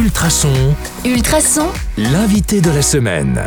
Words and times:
Ultrason, 0.00 0.74
Ultrason, 1.04 1.68
l'invité 1.98 2.62
de 2.62 2.70
la 2.70 2.80
semaine. 2.80 3.38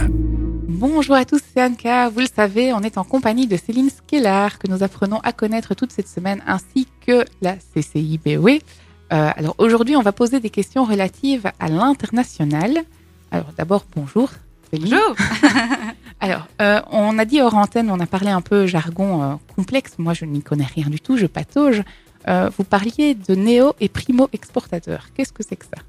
Bonjour 0.67 1.15
à 1.15 1.25
tous, 1.25 1.41
c'est 1.51 1.63
Anka. 1.63 2.09
Vous 2.09 2.19
le 2.19 2.27
savez, 2.27 2.71
on 2.73 2.81
est 2.81 2.99
en 2.99 3.03
compagnie 3.03 3.47
de 3.47 3.57
Céline 3.57 3.89
Skellar, 3.89 4.59
que 4.59 4.67
nous 4.67 4.83
apprenons 4.83 5.17
à 5.23 5.31
connaître 5.31 5.73
toute 5.73 5.91
cette 5.91 6.07
semaine, 6.07 6.43
ainsi 6.45 6.87
que 7.07 7.25
la 7.41 7.55
CCI 7.55 8.19
BOE. 8.23 8.49
Euh, 8.49 8.59
alors 9.09 9.55
aujourd'hui, 9.57 9.95
on 9.95 10.03
va 10.03 10.11
poser 10.11 10.39
des 10.39 10.51
questions 10.51 10.83
relatives 10.83 11.51
à 11.59 11.69
l'international. 11.69 12.83
Alors 13.31 13.51
d'abord, 13.57 13.87
bonjour. 13.95 14.29
Céline. 14.71 14.91
Bonjour. 14.91 15.15
Alors, 16.19 16.47
euh, 16.61 16.81
on 16.91 17.17
a 17.17 17.25
dit 17.25 17.41
hors 17.41 17.55
antenne, 17.55 17.89
on 17.89 17.99
a 17.99 18.05
parlé 18.05 18.29
un 18.29 18.41
peu 18.41 18.67
jargon 18.67 19.23
euh, 19.23 19.35
complexe. 19.55 19.93
Moi, 19.97 20.13
je 20.13 20.25
n'y 20.25 20.43
connais 20.43 20.67
rien 20.67 20.87
du 20.87 20.99
tout, 20.99 21.17
je 21.17 21.25
patauge. 21.25 21.81
Euh, 22.27 22.51
vous 22.55 22.63
parliez 22.63 23.15
de 23.15 23.33
néo 23.33 23.73
et 23.79 23.89
primo 23.89 24.29
exportateurs. 24.33 25.07
Qu'est-ce 25.15 25.33
que 25.33 25.41
c'est 25.41 25.55
que 25.55 25.65
ça? 25.65 25.81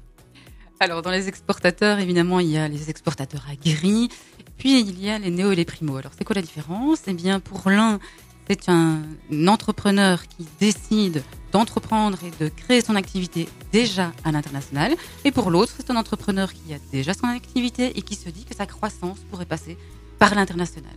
Alors, 0.79 1.01
dans 1.01 1.11
les 1.11 1.29
exportateurs, 1.29 1.99
évidemment, 1.99 2.41
il 2.41 2.49
y 2.49 2.57
a 2.57 2.67
les 2.67 2.89
exportateurs 2.89 3.45
aguerris, 3.49 4.09
puis 4.57 4.81
il 4.81 5.01
y 5.01 5.09
a 5.09 5.17
les 5.17 5.31
néo 5.31 5.51
et 5.51 5.55
les 5.55 5.63
primo. 5.63 5.95
Alors, 5.95 6.11
c'est 6.17 6.25
quoi 6.25 6.35
la 6.35 6.41
différence? 6.41 6.99
Eh 7.07 7.13
bien, 7.13 7.39
pour 7.39 7.69
l'un, 7.69 7.99
c'est 8.47 8.67
un 8.67 9.03
entrepreneur 9.47 10.27
qui 10.27 10.45
décide 10.59 11.23
d'entreprendre 11.53 12.17
et 12.25 12.43
de 12.43 12.49
créer 12.49 12.81
son 12.81 12.97
activité 12.97 13.47
déjà 13.71 14.11
à 14.25 14.33
l'international. 14.33 14.95
Et 15.23 15.31
pour 15.31 15.49
l'autre, 15.49 15.73
c'est 15.77 15.89
un 15.91 15.95
entrepreneur 15.95 16.51
qui 16.51 16.73
a 16.73 16.77
déjà 16.91 17.13
son 17.13 17.27
activité 17.27 17.97
et 17.97 18.01
qui 18.01 18.15
se 18.15 18.27
dit 18.27 18.43
que 18.43 18.53
sa 18.53 18.65
croissance 18.65 19.19
pourrait 19.31 19.45
passer 19.45 19.77
par 20.19 20.35
l'international. 20.35 20.95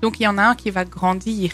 Donc, 0.00 0.20
il 0.20 0.22
y 0.22 0.26
en 0.26 0.38
a 0.38 0.42
un 0.42 0.54
qui 0.54 0.70
va 0.70 0.86
grandir 0.86 1.52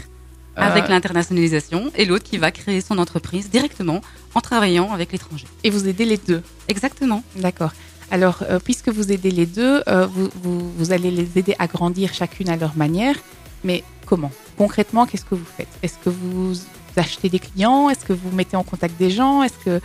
euh, 0.59 0.63
Avec 0.63 0.89
l'internationalisation 0.89 1.91
et 1.97 2.05
l'autre 2.05 2.25
qui 2.25 2.39
va 2.39 2.51
créer 2.51 2.81
son 2.81 2.99
entreprise 2.99 3.51
directement 3.51 4.01
en 4.35 4.41
travaillant 4.41 4.93
avec 4.93 5.12
l'étranger. 5.12 5.47
et 5.65 5.71
vous 5.71 5.89
aidez 5.89 6.05
les 6.05 6.17
deux. 6.17 6.43
Exactement. 6.69 7.23
D'accord. 7.37 7.73
Alors, 8.11 8.39
euh, 8.43 8.59
puisque 8.59 8.89
vous 8.91 9.11
aidez 9.12 9.31
les 9.31 9.47
deux, 9.47 9.83
euh, 9.89 10.07
vous, 10.07 10.29
vous- 10.43 10.73
vous 10.78 10.93
allez 10.93 11.11
les 11.11 11.28
aider 11.39 11.56
à 11.59 11.67
grandir 11.67 12.12
chacune 12.15 12.48
à 12.51 12.56
leur 12.56 12.77
manière. 12.77 13.17
Mais 13.65 13.83
comment? 14.06 14.31
Concrètement, 14.59 15.06
qu'est-ce 15.06 15.25
que 15.25 15.34
vous 15.34 15.51
faites? 15.56 15.69
Est-ce 15.83 15.98
que 16.05 16.11
vous 16.11 16.55
achetez 16.97 17.28
des 17.28 17.39
clients? 17.41 17.89
Est-ce 17.91 18.05
que 18.05 18.12
vous 18.12 18.31
mettez 18.31 18.56
en 18.56 18.62
contact 18.62 18.97
des 18.98 19.11
gens? 19.11 19.43
Est-ce 19.43 19.59
que 19.65 19.81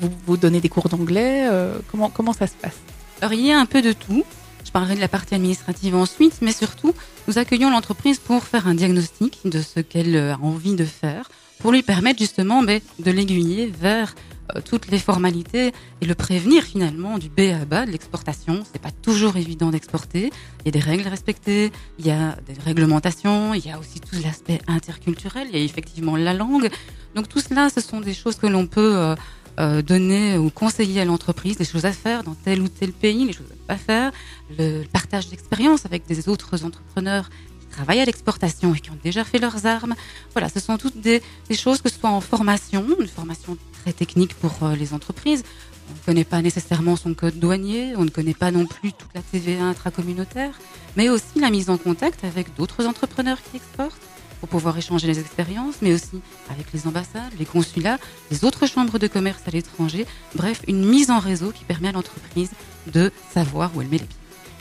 vous, 0.00 0.10
vous 0.26 0.36
donnez 0.36 0.60
des 0.60 0.68
cours 0.68 0.88
d'anglais? 0.88 1.46
Comment, 1.90 2.08
comment 2.08 2.32
ça 2.32 2.46
se 2.46 2.54
passe? 2.54 2.76
Alors, 3.20 3.32
il 3.34 3.44
y 3.44 3.52
a 3.52 3.58
un 3.60 3.66
peu 3.66 3.82
de 3.82 3.92
tout. 3.92 4.24
Je 4.68 4.72
parlerai 4.74 4.96
de 4.96 5.00
la 5.00 5.08
partie 5.08 5.34
administrative 5.34 5.94
ensuite, 5.94 6.40
mais 6.42 6.52
surtout, 6.52 6.92
nous 7.26 7.38
accueillons 7.38 7.70
l'entreprise 7.70 8.18
pour 8.18 8.44
faire 8.44 8.66
un 8.66 8.74
diagnostic 8.74 9.38
de 9.46 9.62
ce 9.62 9.80
qu'elle 9.80 10.14
euh, 10.14 10.34
a 10.34 10.38
envie 10.42 10.76
de 10.76 10.84
faire, 10.84 11.30
pour 11.58 11.72
lui 11.72 11.82
permettre 11.82 12.18
justement 12.18 12.62
ben, 12.62 12.78
de 12.98 13.10
l'aiguiller 13.10 13.68
vers 13.68 14.14
euh, 14.54 14.60
toutes 14.62 14.90
les 14.90 14.98
formalités 14.98 15.72
et 16.02 16.04
le 16.04 16.14
prévenir 16.14 16.64
finalement 16.64 17.16
du 17.16 17.30
B 17.30 17.50
à 17.58 17.64
bas 17.64 17.86
de 17.86 17.92
l'exportation. 17.92 18.62
C'est 18.70 18.82
pas 18.82 18.90
toujours 18.90 19.38
évident 19.38 19.70
d'exporter. 19.70 20.30
Il 20.60 20.66
y 20.66 20.68
a 20.68 20.72
des 20.72 20.86
règles 20.86 21.06
à 21.06 21.10
respecter, 21.10 21.72
il 21.98 22.06
y 22.06 22.10
a 22.10 22.36
des 22.46 22.60
réglementations, 22.62 23.54
il 23.54 23.64
y 23.64 23.70
a 23.70 23.78
aussi 23.78 24.00
tout 24.00 24.16
l'aspect 24.22 24.60
interculturel, 24.66 25.48
il 25.50 25.58
y 25.58 25.62
a 25.62 25.64
effectivement 25.64 26.16
la 26.16 26.34
langue. 26.34 26.68
Donc 27.14 27.26
tout 27.26 27.40
cela, 27.40 27.70
ce 27.70 27.80
sont 27.80 28.00
des 28.00 28.12
choses 28.12 28.36
que 28.36 28.46
l'on 28.46 28.66
peut 28.66 28.96
euh, 28.98 29.14
euh, 29.58 29.82
donner 29.82 30.38
ou 30.38 30.50
conseiller 30.50 31.00
à 31.00 31.04
l'entreprise, 31.04 31.58
les 31.58 31.64
choses 31.64 31.84
à 31.84 31.92
faire 31.92 32.22
dans 32.22 32.34
tel 32.34 32.62
ou 32.62 32.68
tel 32.68 32.92
pays, 32.92 33.24
les 33.24 33.32
choses 33.32 33.50
à 33.50 33.54
ne 33.54 33.66
pas 33.66 33.76
faire, 33.76 34.12
le 34.56 34.84
partage 34.84 35.28
d'expérience 35.28 35.84
avec 35.84 36.06
des 36.06 36.28
autres 36.28 36.64
entrepreneurs 36.64 37.28
qui 37.60 37.66
travaillent 37.66 38.00
à 38.00 38.04
l'exportation 38.04 38.72
et 38.74 38.78
qui 38.78 38.90
ont 38.90 38.98
déjà 39.02 39.24
fait 39.24 39.38
leurs 39.38 39.66
armes. 39.66 39.94
Voilà, 40.32 40.48
ce 40.48 40.60
sont 40.60 40.78
toutes 40.78 41.00
des, 41.00 41.22
des 41.48 41.56
choses 41.56 41.82
que 41.82 41.88
ce 41.88 41.98
soit 41.98 42.10
en 42.10 42.20
formation, 42.20 42.86
une 43.00 43.08
formation 43.08 43.58
très 43.82 43.92
technique 43.92 44.34
pour 44.34 44.54
euh, 44.62 44.76
les 44.76 44.94
entreprises. 44.94 45.42
On 45.90 45.94
ne 45.94 46.04
connaît 46.06 46.24
pas 46.24 46.40
nécessairement 46.40 46.94
son 46.94 47.14
code 47.14 47.38
douanier, 47.38 47.94
on 47.96 48.04
ne 48.04 48.10
connaît 48.10 48.34
pas 48.34 48.50
non 48.50 48.66
plus 48.66 48.92
toute 48.92 49.10
la 49.14 49.22
TVA 49.22 49.64
intracommunautaire, 49.64 50.56
mais 50.96 51.08
aussi 51.08 51.40
la 51.40 51.50
mise 51.50 51.70
en 51.70 51.78
contact 51.78 52.24
avec 52.24 52.54
d'autres 52.54 52.86
entrepreneurs 52.86 53.38
qui 53.42 53.56
exportent 53.56 53.98
pour 54.40 54.48
pouvoir 54.48 54.76
échanger 54.78 55.06
les 55.06 55.18
expériences, 55.18 55.76
mais 55.82 55.92
aussi 55.94 56.20
avec 56.50 56.72
les 56.72 56.86
ambassades, 56.86 57.32
les 57.38 57.44
consulats, 57.44 57.98
les 58.30 58.44
autres 58.44 58.66
chambres 58.66 58.98
de 58.98 59.06
commerce 59.06 59.42
à 59.46 59.50
l'étranger. 59.50 60.06
Bref, 60.34 60.62
une 60.68 60.84
mise 60.84 61.10
en 61.10 61.18
réseau 61.18 61.50
qui 61.50 61.64
permet 61.64 61.88
à 61.88 61.92
l'entreprise 61.92 62.50
de 62.86 63.12
savoir 63.34 63.70
où 63.74 63.82
elle 63.82 63.88
met 63.88 63.98
les 63.98 64.04
pieds. 64.04 64.16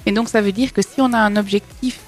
Et 0.06 0.12
donc, 0.12 0.30
ça 0.30 0.42
veut 0.42 0.52
dire 0.52 0.74
que 0.74 0.82
si 0.82 1.00
on 1.00 1.14
a 1.14 1.18
un 1.20 1.36
objectif 1.36 2.00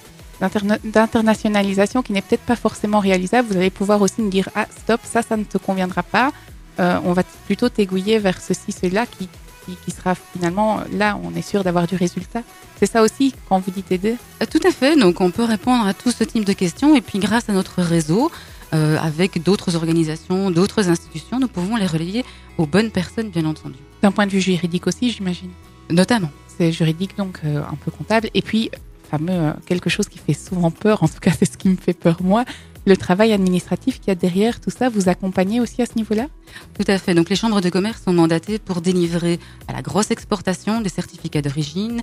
d'interna- 0.42 0.80
d'internationalisation 0.84 2.02
qui 2.02 2.14
n'est 2.14 2.22
peut-être 2.22 2.42
pas 2.46 2.56
forcément 2.56 3.00
réalisable, 3.00 3.48
vous 3.52 3.58
allez 3.58 3.70
pouvoir 3.70 4.02
aussi 4.02 4.22
me 4.22 4.30
dire 4.32 4.50
Ah, 4.56 4.68
stop, 4.84 5.02
ça, 5.04 5.22
ça 5.22 5.38
ne 5.38 5.44
te 5.44 5.58
conviendra 5.58 6.02
pas. 6.04 6.32
Euh, 6.80 6.98
on 7.04 7.12
va 7.14 7.24
plutôt 7.46 7.68
t'aiguiller 7.70 8.20
vers 8.20 8.40
ceci, 8.42 8.72
cela 8.72 9.06
qui, 9.06 9.28
qui, 9.76 9.78
qui 9.86 9.92
sera 9.92 10.16
finalement 10.16 10.82
là, 10.92 11.20
on 11.24 11.36
est 11.36 11.42
sûr 11.42 11.64
d'avoir 11.64 11.88
du 11.88 11.96
résultat. 11.96 12.42
C'est 12.80 12.86
ça 12.86 13.02
aussi 13.02 13.34
quand 13.48 13.60
vous 13.60 13.72
dites 13.72 13.92
aider 13.92 14.16
Euh, 14.42 14.46
Tout 14.50 14.60
à 14.68 14.72
fait, 14.72 14.96
donc 14.98 15.22
on 15.22 15.32
peut 15.32 15.44
répondre 15.44 15.86
à 15.86 15.94
tout 15.94 16.12
ce 16.12 16.24
type 16.24 16.46
de 16.46 16.54
questions 16.54 16.96
et 16.96 17.02
puis 17.02 17.20
grâce 17.20 17.50
à 17.50 17.54
notre 17.54 17.82
réseau, 17.82 18.32
euh, 18.74 18.98
avec 19.00 19.42
d'autres 19.44 19.76
organisations, 19.76 20.52
d'autres 20.52 20.90
institutions, 20.90 21.40
nous 21.40 21.48
pouvons 21.48 21.76
les 21.76 21.88
relayer 21.88 22.24
aux 22.58 22.66
bonnes 22.66 22.92
personnes, 22.92 23.30
bien 23.30 23.46
entendu. 23.46 23.80
D'un 24.02 24.12
point 24.12 24.28
de 24.28 24.32
vue 24.32 24.42
juridique 24.42 24.86
aussi, 24.88 25.12
j'imagine. 25.12 25.50
Notamment. 25.90 26.30
C'est 26.58 26.72
juridique, 26.72 27.18
donc 27.18 27.40
euh, 27.44 27.62
un 27.64 27.76
peu 27.76 27.90
comptable. 27.90 28.30
Et 28.34 28.42
puis, 28.42 28.70
fameux, 29.10 29.32
euh, 29.32 29.54
quelque 29.66 29.90
chose 29.90 30.08
qui 30.08 30.20
fait 30.20 30.34
souvent 30.34 30.72
peur, 30.72 31.02
en 31.04 31.08
tout 31.08 31.20
cas, 31.20 31.32
c'est 31.32 31.52
ce 31.52 31.58
qui 31.58 31.70
me 31.70 31.78
fait 31.78 31.94
peur, 31.94 32.18
moi, 32.22 32.46
le 32.90 32.98
travail 32.98 33.32
administratif 33.32 34.00
qu'il 34.00 34.10
y 34.10 34.12
a 34.12 34.16
derrière 34.16 34.60
tout 34.60 34.72
ça. 34.72 34.90
Vous 34.90 35.08
accompagnez 35.08 35.62
aussi 35.62 35.82
à 35.82 35.86
ce 35.86 35.96
niveau-là? 35.96 36.26
Tout 36.78 36.84
à 36.88 36.98
fait. 36.98 37.14
Donc 37.14 37.30
les 37.30 37.36
chambres 37.36 37.62
de 37.62 37.70
commerce 37.70 38.04
sont 38.04 38.14
mandatées 38.14 38.60
pour 38.60 38.82
délivrer 38.82 39.40
à 39.68 39.74
la 39.74 39.82
grosse 39.82 40.12
exportation 40.12 40.82
des 40.82 40.90
certificats 40.90 41.42
d'origine, 41.42 42.02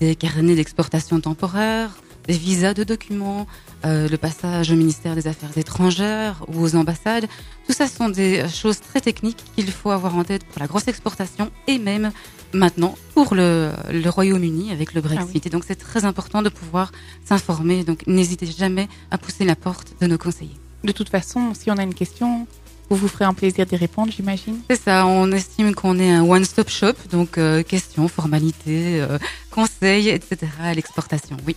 des 0.00 0.14
carnets 0.14 0.54
d'exportation 0.54 1.20
temporaire, 1.20 1.90
des 2.28 2.34
visas 2.34 2.74
de 2.74 2.84
documents, 2.84 3.46
euh, 3.84 4.08
le 4.08 4.16
passage 4.18 4.70
au 4.70 4.76
ministère 4.76 5.14
des 5.14 5.26
Affaires 5.26 5.56
étrangères 5.56 6.44
ou 6.46 6.62
aux 6.62 6.76
ambassades. 6.76 7.26
Tout 7.66 7.72
ça 7.72 7.88
sont 7.88 8.10
des 8.10 8.46
choses 8.48 8.80
très 8.80 9.00
techniques 9.00 9.42
qu'il 9.54 9.70
faut 9.70 9.90
avoir 9.90 10.14
en 10.16 10.24
tête 10.24 10.44
pour 10.44 10.60
la 10.60 10.66
grosse 10.66 10.88
exportation 10.88 11.50
et 11.66 11.78
même 11.78 12.12
maintenant 12.52 12.96
pour 13.14 13.34
le, 13.34 13.72
le 13.90 14.08
Royaume-Uni 14.08 14.72
avec 14.72 14.94
le 14.94 15.00
Brexit. 15.00 15.28
Ah 15.28 15.32
oui. 15.34 15.42
Et 15.44 15.50
donc 15.50 15.64
c'est 15.66 15.76
très 15.76 16.04
important 16.04 16.42
de 16.42 16.50
pouvoir 16.50 16.92
s'informer. 17.24 17.82
Donc 17.82 18.06
n'hésitez 18.06 18.46
jamais 18.46 18.88
à 19.10 19.18
pousser 19.18 19.44
la 19.44 19.56
porte 19.56 19.94
de 20.00 20.06
nos 20.06 20.18
conseillers. 20.18 20.58
De 20.84 20.92
toute 20.92 21.08
façon, 21.08 21.52
si 21.54 21.70
on 21.70 21.76
a 21.76 21.82
une 21.82 21.94
question, 21.94 22.46
vous 22.90 22.96
vous 22.96 23.08
ferez 23.08 23.24
un 23.24 23.34
plaisir 23.34 23.66
d'y 23.66 23.76
répondre, 23.76 24.12
j'imagine. 24.12 24.60
C'est 24.70 24.80
ça, 24.80 25.06
on 25.06 25.30
estime 25.32 25.74
qu'on 25.74 25.98
est 25.98 26.10
un 26.10 26.22
one-stop 26.22 26.68
shop, 26.70 26.94
donc 27.10 27.36
euh, 27.36 27.62
questions, 27.62 28.06
formalités, 28.08 29.00
euh, 29.00 29.18
conseils, 29.50 30.08
etc. 30.08 30.46
à 30.62 30.72
l'exportation, 30.74 31.36
oui. 31.46 31.56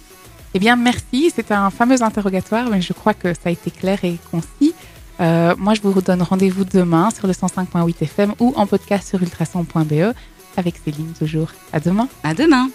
Eh 0.54 0.60
bien, 0.60 0.76
merci. 0.76 1.32
C'était 1.34 1.54
un 1.54 1.70
fameux 1.70 2.02
interrogatoire, 2.02 2.70
mais 2.70 2.82
je 2.82 2.94
crois 2.94 3.14
que 3.14 3.34
ça 3.34 3.42
a 3.46 3.50
été 3.52 3.72
clair 3.72 4.04
et 4.04 4.18
concis. 4.30 4.74
Euh, 5.20 5.56
moi, 5.58 5.74
je 5.74 5.82
vous 5.82 6.02
donne 6.02 6.22
rendez-vous 6.22 6.66
demain 6.66 7.10
sur 7.12 7.28
le 7.28 7.34
105.8 7.34 8.04
FM 8.04 8.34
ou 8.40 8.54
en 8.56 8.66
podcast 8.66 9.08
sur 9.10 9.22
ultrason.be 9.22 10.14
avec 10.58 10.76
Céline 10.84 11.14
toujours. 11.18 11.50
À 11.72 11.80
demain. 11.80 12.08
À 12.24 12.34
demain 12.34 12.70